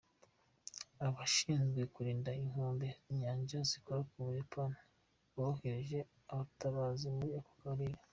Abashinzwe 1.07 1.81
kurinda 1.93 2.31
inkombe 2.41 2.87
z’inyanja 3.03 3.57
zikora 3.69 4.01
ku 4.09 4.15
Buyapani 4.25 4.77
bohereje 5.35 5.99
abatabazi 6.31 7.05
muri 7.15 7.31
ako 7.39 7.53
karere. 7.63 7.99